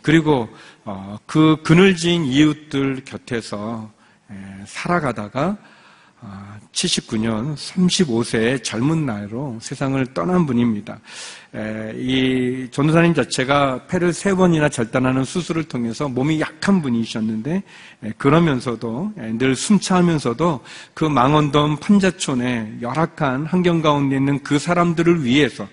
그리고 0.02 0.48
어, 0.84 1.18
그 1.24 1.56
그늘진 1.62 2.26
이웃들 2.26 3.04
곁에서 3.06 3.90
살아가다가 4.66 5.56
79년 6.72 7.56
35세의 7.56 8.62
젊은 8.62 9.06
나이로 9.06 9.58
세상을 9.60 10.04
떠난 10.14 10.46
분입니다. 10.46 10.98
이 11.96 12.68
전도사님 12.70 13.14
자체가 13.14 13.86
폐를 13.86 14.12
세 14.12 14.34
번이나 14.34 14.68
절단하는 14.68 15.24
수술을 15.24 15.64
통해서 15.64 16.08
몸이 16.08 16.40
약한 16.40 16.82
분이셨는데 16.82 17.62
그러면서도 18.16 19.12
늘 19.38 19.56
숨차하면서도 19.56 20.60
그 20.94 21.04
망원동 21.04 21.78
판자촌의 21.78 22.78
열악한 22.82 23.46
환경 23.46 23.80
가운데 23.80 24.16
있는 24.16 24.42
그 24.42 24.58
사람들을 24.58 25.24
위해서 25.24 25.66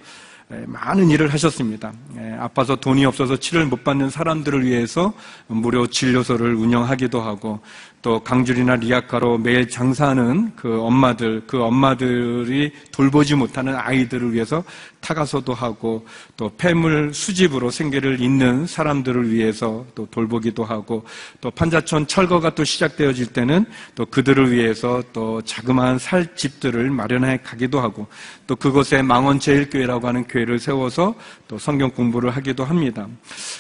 많은 0.68 1.10
일을 1.10 1.34
하셨습니다. 1.34 1.92
아파서 2.40 2.76
돈이 2.76 3.04
없어서 3.06 3.36
치료를 3.36 3.68
못 3.68 3.84
받는 3.84 4.12
사람들을 4.12 4.64
위해서 4.64 5.12
무료 5.48 5.88
진료소를 5.88 6.54
운영하기도 6.54 7.20
하고 7.20 7.60
또 8.06 8.20
강줄이나 8.20 8.76
리아카로 8.76 9.40
매일 9.40 9.68
장사하는 9.68 10.52
그 10.56 10.80
엄마들, 10.80 11.42
그 11.48 11.64
엄마들이 11.64 12.72
돌보지 12.92 13.34
못하는 13.34 13.76
아이들을 13.76 14.32
위해서 14.32 14.64
타가서도 15.00 15.56
하고 15.56 16.06
또 16.38 16.52
폐물 16.56 17.12
수집으로 17.16 17.72
생계를 17.72 18.22
잇는 18.22 18.68
사람들을 18.68 19.32
위해서 19.32 19.84
또 19.96 20.06
돌보기도 20.12 20.64
하고 20.64 21.04
또 21.42 21.50
판자촌 21.50 22.06
철거가 22.06 22.54
또 22.54 22.64
시작되어질 22.64 23.34
때는 23.34 23.66
또 23.96 24.06
그들을 24.06 24.52
위해서 24.52 25.02
또 25.12 25.42
자그마한 25.42 25.98
살 25.98 26.36
집들을 26.36 26.92
마련해 26.92 27.40
가기도 27.44 27.80
하고 27.80 28.06
또 28.46 28.56
그곳에 28.56 29.02
망원제일교회라고 29.02 30.08
하는 30.08 30.26
교회를 30.26 30.60
세워서 30.60 31.16
또 31.48 31.58
성경 31.58 31.90
공부를 31.90 32.30
하기도 32.30 32.66
합니다. 32.66 33.08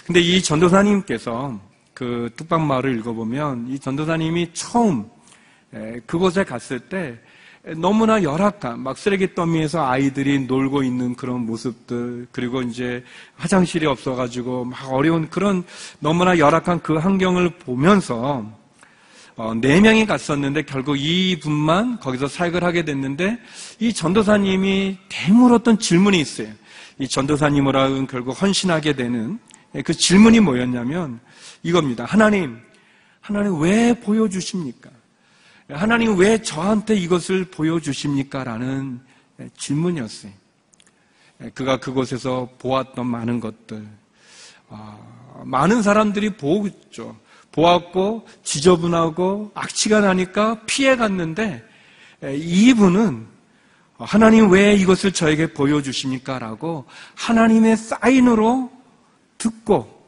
근데 0.06 0.20
이 0.20 0.40
전도사님께서 0.44 1.75
그 1.96 2.30
뚝방마을을 2.36 3.00
읽어보면 3.00 3.70
이 3.70 3.80
전도사님이 3.80 4.52
처음 4.54 5.10
그곳에 6.06 6.44
갔을 6.44 6.80
때 6.80 7.18
너무나 7.78 8.22
열악한 8.22 8.80
막 8.82 8.98
쓰레기 8.98 9.34
더미에서 9.34 9.88
아이들이 9.88 10.42
놀고 10.42 10.84
있는 10.84 11.16
그런 11.16 11.46
모습들 11.48 12.28
그리고 12.32 12.62
이제 12.62 13.04
화장실이 13.38 13.88
없어가지고 13.88 14.66
막 14.66 14.94
어려운 14.94 15.30
그런 15.30 15.64
너무나 16.00 16.38
열악한 16.38 16.82
그 16.82 16.98
환경을 16.98 17.58
보면서 17.58 18.46
어, 19.38 19.54
네 19.54 19.82
명이 19.82 20.06
갔었는데 20.06 20.64
결국 20.64 20.98
이 20.98 21.40
분만 21.42 22.00
거기서 22.00 22.28
사역을 22.28 22.64
하게 22.64 22.86
됐는데 22.86 23.38
이 23.80 23.94
전도사님이 23.94 24.98
대물었던 25.10 25.80
질문이 25.80 26.20
있어요. 26.20 26.48
이 27.00 27.08
전도사님으로는 27.08 28.08
결국 28.08 28.42
헌신하게 28.42 28.94
되는 28.94 29.40
그 29.84 29.94
질문이 29.94 30.40
뭐였냐면 30.40 31.20
이겁니다. 31.66 32.06
하나님, 32.06 32.60
하나님 33.22 33.60
왜 33.60 34.00
보여주십니까? 34.00 34.92
하나님 35.68 36.16
왜 36.16 36.40
저한테 36.40 36.94
이것을 36.94 37.46
보여주십니까? 37.46 38.44
라는 38.44 39.02
질문이었어요. 39.58 40.32
그가 41.56 41.80
그곳에서 41.80 42.50
보았던 42.60 43.08
많은 43.08 43.40
것들. 43.40 43.84
아, 44.70 44.96
많은 45.44 45.82
사람들이 45.82 46.38
보았죠. 46.38 47.18
보았고, 47.52 48.28
지저분하고, 48.44 49.52
악취가 49.56 50.02
나니까 50.02 50.62
피해 50.68 50.96
갔는데, 50.96 51.64
이분은 52.22 53.26
하나님 53.98 54.52
왜 54.52 54.76
이것을 54.76 55.14
저에게 55.14 55.52
보여주십니까? 55.52 56.38
라고 56.38 56.86
하나님의 57.16 57.76
사인으로 57.76 58.72
듣고, 59.40 60.08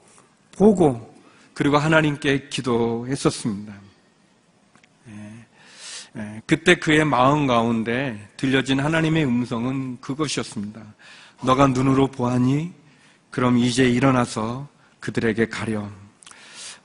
보고, 0.52 1.17
그리고 1.58 1.80
하나님께 1.80 2.50
기도했었습니다. 2.50 3.74
예, 5.10 5.46
예, 6.18 6.42
그때 6.46 6.76
그의 6.76 7.04
마음 7.04 7.48
가운데 7.48 8.30
들려진 8.38 8.80
하나님의 8.80 9.26
음성은 9.26 10.00
그것이었습니다. 10.00 10.80
너가 11.42 11.66
눈으로 11.66 12.12
보았니? 12.12 12.72
그럼 13.32 13.58
이제 13.58 13.90
일어나서 13.90 14.68
그들에게 15.00 15.48
가렴. 15.48 15.92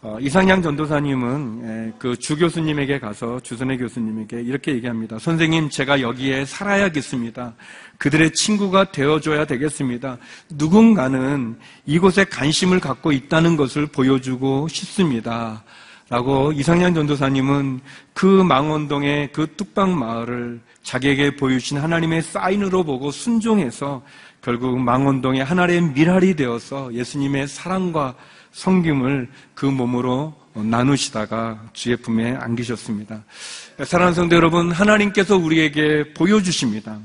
어, 0.04 0.18
이상양 0.20 0.62
전도사님은 0.62 1.60
예, 1.62 1.92
그 1.96 2.16
주 2.16 2.36
교수님에게 2.36 2.98
가서 2.98 3.38
주선의 3.38 3.78
교수님에게 3.78 4.42
이렇게 4.42 4.72
얘기합니다. 4.72 5.16
선생님, 5.20 5.70
제가 5.70 6.00
여기에 6.00 6.44
살아야겠습니다. 6.44 7.54
그들의 7.98 8.32
친구가 8.32 8.90
되어줘야 8.90 9.44
되겠습니다. 9.44 10.18
누군가는 10.50 11.56
이곳에 11.86 12.24
관심을 12.24 12.80
갖고 12.80 13.12
있다는 13.12 13.56
것을 13.56 13.86
보여주고 13.86 14.66
싶습니다. 14.66 15.62
라고 16.08 16.50
이상양 16.52 16.94
전도사님은 16.94 17.80
그 18.12 18.26
망원동의 18.26 19.30
그 19.32 19.54
뚝방 19.56 19.96
마을을 19.96 20.60
자기에게 20.82 21.36
보여주신 21.36 21.78
하나님의 21.78 22.22
사인으로 22.22 22.82
보고 22.82 23.12
순종해서 23.12 24.02
결국 24.42 24.78
망원동의 24.80 25.44
하나의 25.44 25.80
미랄이 25.80 26.34
되어서 26.34 26.92
예수님의 26.92 27.46
사랑과 27.46 28.14
성김을 28.50 29.28
그 29.54 29.66
몸으로 29.66 30.34
나누시다가 30.54 31.62
주의 31.72 31.96
품에 31.96 32.34
안기셨습니다. 32.34 33.22
사랑하는 33.84 34.14
성도 34.14 34.36
여러분, 34.36 34.72
하나님께서 34.72 35.36
우리에게 35.36 36.12
보여주십니다. 36.12 36.98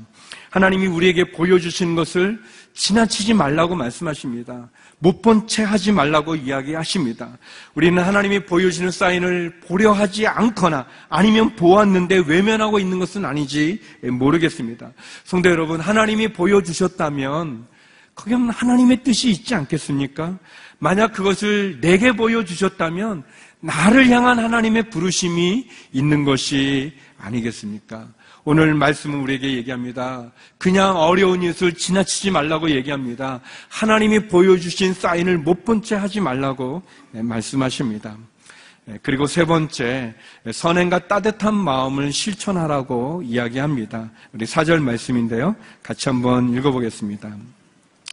하나님이 0.50 0.86
우리에게 0.86 1.32
보여주신 1.32 1.94
것을 1.94 2.40
지나치지 2.74 3.34
말라고 3.34 3.74
말씀하십니다. 3.74 4.70
못 5.00 5.20
본 5.22 5.46
채 5.46 5.62
하지 5.62 5.92
말라고 5.92 6.36
이야기하십니다. 6.36 7.38
우리는 7.74 8.02
하나님이 8.02 8.46
보여주는 8.46 8.90
사인을 8.90 9.60
보려 9.60 9.92
하지 9.92 10.26
않거나 10.26 10.86
아니면 11.08 11.54
보았는데 11.56 12.24
외면하고 12.26 12.78
있는 12.78 12.98
것은 12.98 13.24
아니지 13.24 13.80
모르겠습니다. 14.02 14.92
성도 15.24 15.50
여러분, 15.50 15.80
하나님이 15.80 16.28
보여주셨다면 16.32 17.66
거기는 18.14 18.50
하나님의 18.50 19.04
뜻이 19.04 19.30
있지 19.30 19.54
않겠습니까? 19.54 20.38
만약 20.78 21.12
그것을 21.12 21.80
내게 21.80 22.12
보여주셨다면 22.12 23.22
나를 23.60 24.08
향한 24.08 24.38
하나님의 24.38 24.90
부르심이 24.90 25.68
있는 25.92 26.24
것이 26.24 26.92
아니겠습니까? 27.18 28.08
오늘 28.50 28.72
말씀은 28.72 29.20
우리에게 29.20 29.56
얘기합니다. 29.58 30.32
그냥 30.56 30.96
어려운 30.96 31.42
일을 31.42 31.74
지나치지 31.74 32.30
말라고 32.30 32.70
얘기합니다. 32.70 33.40
하나님이 33.68 34.20
보여주신 34.28 34.94
사인을 34.94 35.36
못 35.36 35.66
본 35.66 35.82
채 35.82 35.96
하지 35.96 36.18
말라고 36.18 36.80
말씀하십니다. 37.12 38.16
그리고 39.02 39.26
세 39.26 39.44
번째, 39.44 40.14
선행과 40.50 41.08
따뜻한 41.08 41.52
마음을 41.54 42.10
실천하라고 42.10 43.20
이야기합니다. 43.22 44.08
우리 44.32 44.46
사절 44.46 44.80
말씀인데요. 44.80 45.54
같이 45.82 46.08
한번 46.08 46.50
읽어보겠습니다. 46.54 47.30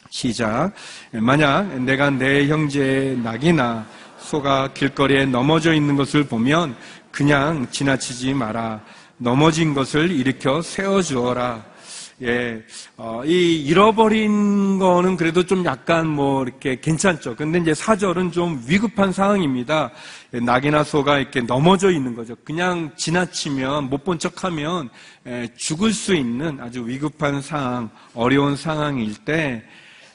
시작. 0.10 0.74
만약 1.14 1.80
내가 1.84 2.10
내 2.10 2.48
형제의 2.48 3.20
낙이나 3.20 3.88
소가 4.20 4.74
길거리에 4.74 5.28
넘어져 5.28 5.74
있는 5.74 5.96
것을 5.96 6.26
보면 6.26 6.76
그냥 7.10 7.66
지나치지 7.72 8.34
마라. 8.34 8.82
넘어진 9.18 9.74
것을 9.74 10.12
일으켜 10.12 10.62
세워주어라. 10.62 11.76
예, 12.22 12.64
어, 12.96 13.24
이 13.26 13.62
잃어버린 13.66 14.80
거는 14.80 15.18
그래도 15.18 15.46
좀 15.46 15.66
약간 15.66 16.08
뭐 16.08 16.44
이렇게 16.44 16.80
괜찮죠. 16.80 17.36
근데 17.36 17.60
이제 17.60 17.74
사절은 17.74 18.32
좀 18.32 18.64
위급한 18.66 19.12
상황입니다. 19.12 19.92
예, 20.34 20.40
낙이나 20.40 20.86
소가 20.86 21.20
이렇게 21.20 21.42
넘어져 21.42 21.92
있는 21.92 22.16
거죠. 22.16 22.34
그냥 22.46 22.90
지나치면 22.96 23.90
못 23.90 24.06
본 24.06 24.18
척하면 24.18 24.90
예, 25.28 25.50
죽을 25.58 25.92
수 25.92 26.16
있는 26.16 26.58
아주 26.62 26.88
위급한 26.88 27.42
상황, 27.42 27.90
어려운 28.14 28.56
상황일 28.56 29.14
때 29.26 29.62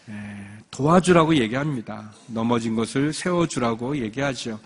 예, 0.09 0.15
도와주라고 0.81 1.35
얘기합니다. 1.37 2.11
넘어진 2.27 2.75
것을 2.75 3.13
세워주라고 3.13 3.99
얘기하죠. 3.99 4.59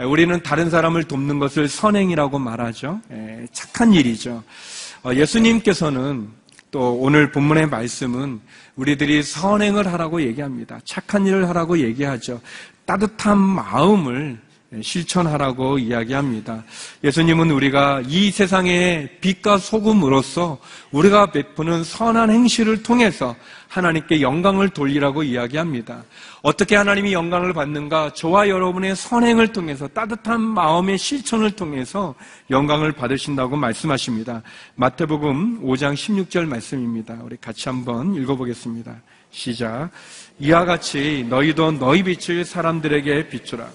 예, 0.00 0.04
우리는 0.04 0.42
다른 0.42 0.70
사람을 0.70 1.04
돕는 1.04 1.38
것을 1.38 1.68
선행이라고 1.68 2.38
말하죠. 2.38 3.00
예, 3.10 3.46
착한 3.52 3.92
일이죠. 3.92 4.42
어, 5.04 5.12
예수님께서는 5.12 6.28
또 6.70 6.94
오늘 6.94 7.30
본문의 7.32 7.68
말씀은 7.68 8.40
우리들이 8.76 9.22
선행을 9.22 9.92
하라고 9.92 10.22
얘기합니다. 10.22 10.80
착한 10.86 11.26
일을 11.26 11.48
하라고 11.50 11.78
얘기하죠. 11.78 12.40
따뜻한 12.86 13.36
마음을 13.36 14.40
실천하라고 14.82 15.78
이야기합니다. 15.78 16.62
예수님은 17.02 17.50
우리가 17.50 18.02
이 18.06 18.30
세상의 18.30 19.18
빛과 19.20 19.56
소금으로서 19.56 20.58
우리가 20.90 21.30
베푸는 21.32 21.84
선한 21.84 22.30
행실을 22.30 22.82
통해서 22.82 23.34
하나님께 23.68 24.20
영광을 24.20 24.68
돌리라고 24.68 25.22
이야기합니다. 25.22 26.04
어떻게 26.42 26.76
하나님이 26.76 27.12
영광을 27.12 27.52
받는가? 27.54 28.12
저와 28.12 28.48
여러분의 28.48 28.94
선행을 28.94 29.52
통해서 29.52 29.88
따뜻한 29.88 30.40
마음의 30.40 30.98
실천을 30.98 31.50
통해서 31.50 32.14
영광을 32.50 32.92
받으신다고 32.92 33.56
말씀하십니다. 33.56 34.42
마태복음 34.74 35.62
5장 35.62 35.94
16절 35.94 36.46
말씀입니다. 36.46 37.18
우리 37.22 37.36
같이 37.38 37.68
한번 37.68 38.14
읽어보겠습니다. 38.14 38.94
시작. 39.30 39.90
이와 40.38 40.64
같이 40.64 41.26
너희도 41.28 41.72
너희 41.72 42.02
빛을 42.02 42.44
사람들에게 42.44 43.28
비추라. 43.28 43.68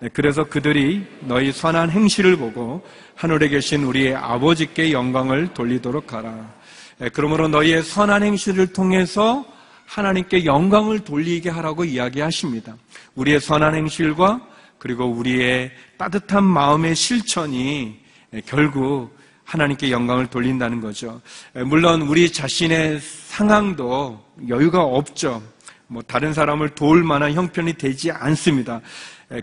네, 0.00 0.08
그래서 0.12 0.44
그들이 0.44 1.04
너희 1.22 1.50
선한 1.50 1.90
행실을 1.90 2.36
보고 2.36 2.86
하늘에 3.16 3.48
계신 3.48 3.82
우리의 3.82 4.14
아버지께 4.14 4.92
영광을 4.92 5.52
돌리도록 5.54 6.12
하라. 6.12 6.54
네, 6.98 7.08
그러므로 7.08 7.48
너희의 7.48 7.82
선한 7.82 8.22
행실을 8.22 8.68
통해서 8.72 9.44
하나님께 9.86 10.44
영광을 10.44 11.00
돌리게 11.00 11.50
하라고 11.50 11.84
이야기하십니다. 11.84 12.76
우리의 13.16 13.40
선한 13.40 13.74
행실과 13.74 14.40
그리고 14.78 15.06
우리의 15.06 15.72
따뜻한 15.96 16.44
마음의 16.44 16.94
실천이 16.94 17.98
네, 18.30 18.42
결국 18.46 19.18
하나님께 19.42 19.90
영광을 19.90 20.28
돌린다는 20.28 20.80
거죠. 20.80 21.20
물론 21.66 22.02
우리 22.02 22.30
자신의 22.30 23.00
상황도 23.00 24.22
여유가 24.48 24.82
없죠. 24.82 25.42
뭐 25.86 26.02
다른 26.02 26.34
사람을 26.34 26.68
도울 26.70 27.02
만한 27.02 27.32
형편이 27.32 27.72
되지 27.72 28.10
않습니다. 28.12 28.82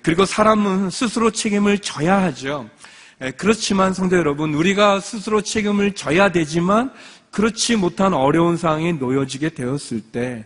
그리고 0.01 0.25
사람은 0.25 0.89
스스로 0.89 1.31
책임을 1.31 1.79
져야 1.79 2.21
하죠. 2.23 2.69
그렇지만 3.37 3.93
성도 3.93 4.17
여러분, 4.17 4.53
우리가 4.53 4.99
스스로 4.99 5.41
책임을 5.41 5.93
져야 5.93 6.31
되지만 6.31 6.91
그렇지 7.31 7.75
못한 7.75 8.13
어려운 8.13 8.57
상황에 8.57 8.93
놓여지게 8.93 9.49
되었을 9.49 10.01
때 10.01 10.45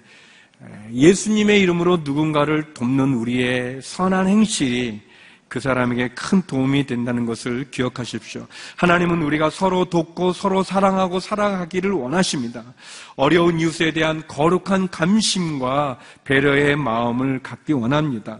예수님의 0.91 1.61
이름으로 1.61 1.97
누군가를 1.97 2.73
돕는 2.73 3.13
우리의 3.13 3.81
선한 3.81 4.27
행실이 4.27 5.09
그 5.47 5.59
사람에게 5.59 6.09
큰 6.09 6.43
도움이 6.43 6.85
된다는 6.85 7.25
것을 7.25 7.71
기억하십시오. 7.71 8.45
하나님은 8.75 9.23
우리가 9.23 9.49
서로 9.49 9.85
돕고 9.85 10.33
서로 10.33 10.61
사랑하고 10.61 11.19
사랑하기를 11.19 11.91
원하십니다. 11.91 12.63
어려운 13.15 13.59
이웃에 13.59 13.91
대한 13.91 14.21
거룩한 14.27 14.89
감심과 14.89 15.97
배려의 16.23 16.75
마음을 16.75 17.39
갖기 17.41 17.73
원합니다. 17.73 18.37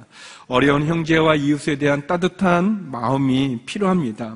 어려운 0.49 0.87
형제와 0.87 1.35
이웃에 1.35 1.77
대한 1.77 2.07
따뜻한 2.07 2.89
마음이 2.89 3.59
필요합니다. 3.67 4.35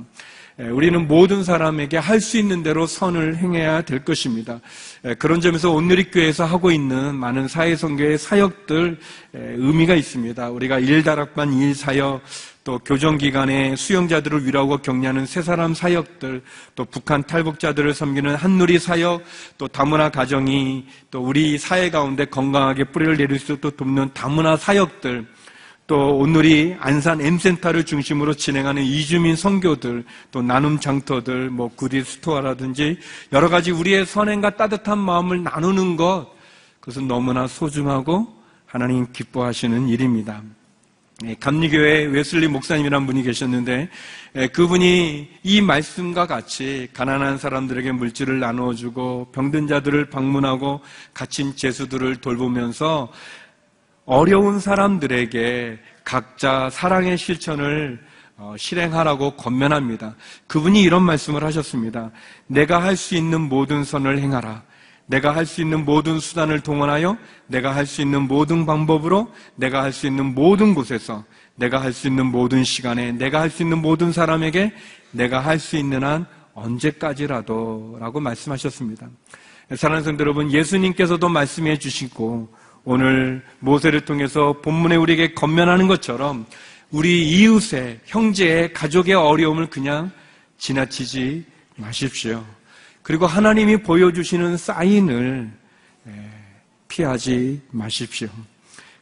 우리는 0.71 1.07
모든 1.07 1.43
사람에게 1.43 1.97
할 1.97 2.21
수 2.21 2.37
있는 2.37 2.61
대로 2.61 2.85
선을 2.85 3.37
행해야 3.37 3.81
될 3.81 4.05
것입니다. 4.05 4.59
그런 5.17 5.41
점에서 5.41 5.71
온누리교회에서 5.71 6.45
하고 6.45 6.69
있는 6.69 7.15
많은 7.15 7.47
사회선교의 7.47 8.19
사역들 8.19 8.99
의미가 9.33 9.95
있습니다. 9.95 10.51
우리가 10.51 10.77
일다락반 10.77 11.51
일사역, 11.51 12.21
또 12.63 12.77
교정기관의 12.77 13.75
수용자들을 13.75 14.45
위로하고 14.45 14.77
격려하는 14.77 15.25
세사람 15.25 15.73
사역들, 15.73 16.43
또 16.75 16.85
북한 16.85 17.23
탈북자들을 17.23 17.91
섬기는 17.91 18.35
한누리 18.35 18.77
사역, 18.77 19.23
또 19.57 19.67
다문화 19.67 20.09
가정이 20.09 20.85
또 21.09 21.23
우리 21.23 21.57
사회 21.57 21.89
가운데 21.89 22.25
건강하게 22.25 22.83
뿌리를 22.83 23.17
내릴 23.17 23.39
수 23.39 23.53
있도록 23.53 23.77
돕는 23.77 24.11
다문화 24.13 24.55
사역들, 24.55 25.25
또 25.85 26.17
오늘이 26.17 26.75
안산 26.79 27.19
M센터를 27.19 27.83
중심으로 27.83 28.33
진행하는 28.35 28.83
이주민 28.83 29.35
선교들, 29.35 30.05
또 30.31 30.41
나눔 30.41 30.79
장터들, 30.79 31.49
뭐 31.49 31.69
굿윌 31.75 32.03
스토어라든지 32.03 32.97
여러 33.33 33.49
가지 33.49 33.71
우리의 33.71 34.05
선행과 34.05 34.55
따뜻한 34.55 34.97
마음을 34.97 35.43
나누는 35.43 35.97
것, 35.97 36.27
그것은 36.79 37.07
너무나 37.07 37.47
소중하고 37.47 38.27
하나님 38.65 39.11
기뻐하시는 39.11 39.89
일입니다. 39.89 40.41
네, 41.21 41.35
감리교회 41.39 42.05
웨슬리 42.05 42.47
목사님이란 42.47 43.05
분이 43.05 43.23
계셨는데 43.23 43.89
예, 44.35 44.47
그분이 44.47 45.29
이 45.43 45.61
말씀과 45.61 46.25
같이 46.25 46.89
가난한 46.91 47.37
사람들에게 47.37 47.91
물질을 47.91 48.39
나누어주고 48.39 49.29
병든 49.31 49.67
자들을 49.67 50.09
방문하고 50.09 50.81
갇힌 51.13 51.55
죄수들을 51.55 52.17
돌보면서 52.17 53.11
어려운 54.05 54.59
사람들에게 54.59 55.79
각자 56.03 56.69
사랑의 56.69 57.17
실천을 57.17 57.99
어, 58.35 58.55
실행하라고 58.57 59.35
권면합니다. 59.35 60.15
그분이 60.47 60.81
이런 60.81 61.03
말씀을 61.03 61.43
하셨습니다. 61.43 62.11
내가 62.47 62.81
할 62.81 62.97
수 62.97 63.15
있는 63.15 63.41
모든 63.41 63.83
선을 63.83 64.19
행하라. 64.19 64.63
내가 65.05 65.35
할 65.35 65.45
수 65.45 65.61
있는 65.61 65.85
모든 65.85 66.19
수단을 66.19 66.61
동원하여 66.61 67.17
내가 67.47 67.75
할 67.75 67.85
수 67.85 68.01
있는 68.01 68.23
모든 68.23 68.65
방법으로 68.65 69.31
내가 69.55 69.83
할 69.83 69.91
수 69.91 70.07
있는 70.07 70.33
모든 70.33 70.73
곳에서 70.73 71.23
내가 71.55 71.81
할 71.81 71.93
수 71.93 72.07
있는 72.07 72.25
모든 72.25 72.63
시간에 72.63 73.11
내가 73.11 73.41
할 73.41 73.49
수 73.49 73.63
있는 73.63 73.81
모든 73.81 74.11
사람에게 74.11 74.73
내가 75.11 75.39
할 75.39 75.59
수 75.59 75.77
있는 75.77 76.03
한 76.03 76.25
언제까지라도 76.53 77.97
라고 77.99 78.19
말씀하셨습니다. 78.19 79.09
사랑하는 79.75 80.03
성도 80.03 80.21
여러분, 80.23 80.51
예수님께서도 80.51 81.29
말씀해 81.29 81.77
주시고 81.79 82.49
오늘 82.85 83.41
모세를 83.59 84.01
통해서 84.01 84.53
본문에 84.61 84.95
우리에게 84.97 85.33
건면하는 85.33 85.87
것처럼 85.87 86.45
우리 86.91 87.29
이웃의 87.29 88.01
형제의 88.05 88.73
가족의 88.73 89.15
어려움을 89.15 89.67
그냥 89.69 90.11
지나치지 90.57 91.45
마십시오. 91.77 92.43
그리고 93.01 93.25
하나님이 93.25 93.77
보여주시는 93.77 94.57
사인을 94.57 95.51
예, 96.07 96.11
피하지 96.87 97.61
마십시오. 97.71 98.27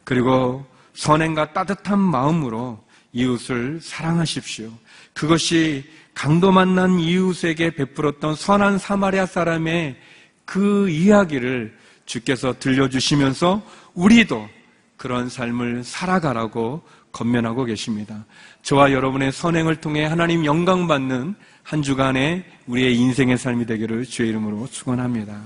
그리고 0.04 0.66
선행과 0.94 1.54
따뜻한 1.54 2.00
마음으로 2.00 2.84
이웃을 3.14 3.80
사랑하십시오. 3.82 4.72
그것이 5.14 5.84
강도 6.14 6.52
만난 6.52 7.00
이웃에게 7.00 7.72
베풀었던 7.72 8.36
선한 8.36 8.78
사마리아 8.78 9.26
사람의 9.26 9.98
그 10.46 10.90
이야기를 10.90 11.81
주께서 12.12 12.54
들려주시면서 12.60 13.62
우리도 13.94 14.50
그런 14.98 15.30
삶을 15.30 15.86
살아가라고 15.86 16.82
건면하고 17.14 17.64
계십니다. 17.64 18.26
저와 18.64 18.92
여러분의 18.92 19.32
선행을 19.32 19.78
통해 19.78 20.04
하나님 20.06 20.46
영광 20.46 20.88
받는 20.88 21.36
한 21.64 21.82
주간의 21.82 22.44
우리의 22.68 22.98
인생의 22.98 23.38
삶이 23.38 23.66
되기를 23.66 24.06
주의 24.06 24.30
이름으로 24.30 24.68
축원합니다. 24.68 25.42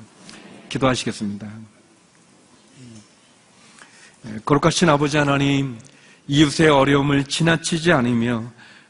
기도하시겠습니다. 0.69 1.47
예, 4.27 4.39
거룩하신 4.43 4.89
아버지 4.89 5.17
하나님, 5.17 5.77
이웃의 6.27 6.69
어려움을 6.69 7.25
지나치지 7.25 7.91
않으며 7.91 8.43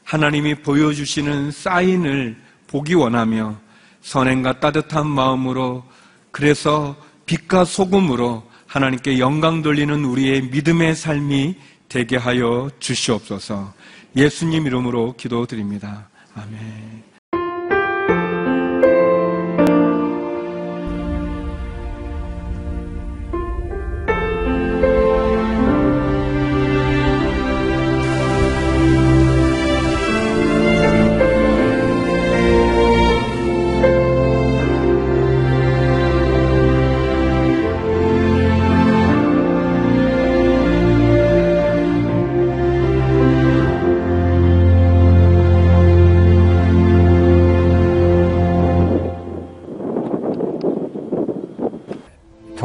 하나님이 0.05 0.55
보여주시는 0.55 1.51
사인을 1.51 2.37
보기 2.67 2.93
원하며 2.93 3.59
선행과 4.01 4.61
따뜻한 4.61 5.07
마음으로 5.07 5.83
그래서 6.31 6.95
빛과 7.25 7.65
소금으로 7.65 8.43
하나님께 8.67 9.19
영광 9.19 9.61
돌리는 9.61 10.03
우리의 10.03 10.43
믿음의 10.49 10.95
삶이 10.95 11.55
되게 11.87 12.17
하여 12.17 12.69
주시옵소서. 12.79 13.73
예수님 14.15 14.65
이름으로 14.65 15.13
기도드립니다. 15.17 16.09
아멘. 16.35 17.14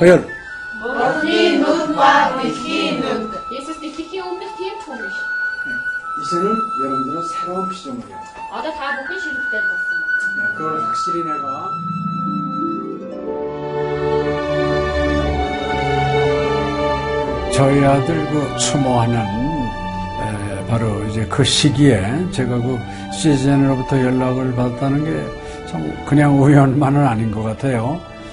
Hier 0.00 0.20
komiş. 4.86 5.14
이제는 6.20 6.46
여러분들은 6.82 7.22
새로운 7.28 7.68
피조물이야. 7.68 8.16
Ada 8.52 8.70
ta 8.72 8.96
bugün 8.96 9.18
şirketler 9.20 9.62
basın. 9.68 9.90
그걸 10.56 10.82
확실히 10.84 11.22
내가 11.24 11.70
저희 17.52 17.84
아들 17.84 18.26
그 18.30 18.58
추모하는 18.58 19.16
에, 19.16 20.66
바로 20.66 21.04
이제 21.04 21.26
그 21.26 21.44
시기에 21.44 22.30
제가 22.30 22.56
그 22.56 22.78
CGN으로부터 23.12 24.00
연락을 24.00 24.54
받았다는 24.54 25.04
게 25.04 25.40
참 25.70 26.04
그냥 26.04 26.42
우연만은 26.42 27.06
아닌 27.06 27.30
것 27.30 27.44
같아요. 27.44 28.00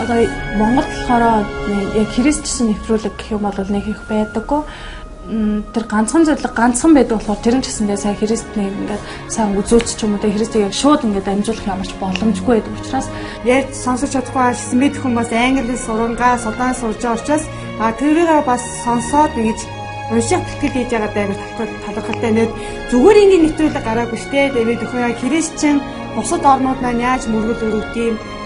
Одоо 0.00 0.26
Монгол 0.56 0.84
болохоор 0.84 1.46
яг 1.96 2.08
христчсэн 2.12 2.72
нэвтрүүлэг 2.72 3.14
гэх 3.16 3.32
юм 3.32 3.48
бол 3.48 3.56
нэг 3.56 3.84
их 3.88 4.00
байдаггүй. 4.08 4.62
Тэр 5.26 5.84
ганцхан 5.90 6.22
зөвлөг 6.28 6.54
ганцхан 6.54 6.92
байдаг 6.94 7.18
болохоор 7.18 7.40
тэр 7.42 7.56
нь 7.58 7.64
ч 7.64 7.72
гэсэндээ 7.72 7.98
сая 7.98 8.14
христнийг 8.14 8.70
ингээд 8.76 9.02
сайн 9.26 9.58
үзүүлч 9.58 9.98
ч 9.98 10.04
юм 10.04 10.14
уу 10.14 10.22
тэ 10.22 10.30
христийг 10.30 10.70
яг 10.70 10.74
шууд 10.76 11.02
ингээд 11.02 11.26
амжуулах 11.26 11.66
ямарч 11.66 11.92
боломжгүй 11.98 12.62
байдаг 12.62 12.74
учраас 12.78 13.08
ярьж 13.42 13.74
сонсож 13.74 14.10
чадахгүй 14.14 14.42
байсан 14.54 14.78
мэд 14.78 14.94
хүмүүс 15.02 15.30
англи 15.34 15.74
сурангаа 15.74 16.38
судаан 16.38 16.74
сурж 16.78 17.02
байгаа 17.02 17.18
учраас 17.18 17.44
а 17.82 17.90
тэрийг 17.98 18.30
бас 18.46 18.62
сонсоод 18.86 19.34
ингэж 19.34 19.60
унших 20.14 20.46
тэтгэл 20.46 20.74
хийж 20.78 20.90
байгаа 20.94 21.10
даа 21.10 21.66
талархалтай 21.82 22.30
нэг 22.30 22.50
зүгээр 22.94 23.22
ингээд 23.26 23.44
нэвтрүүлэг 23.50 23.82
гараагүй 23.82 24.18
штэ 24.22 24.54
тэгээд 24.54 24.84
өхөө 24.86 25.10
христчэн 25.18 25.76
бусад 26.14 26.46
орнууд 26.46 26.78
маань 26.80 27.02
яаж 27.02 27.26
мөргөл 27.26 27.66
өрөвд 27.66 27.94
юм 27.98 28.14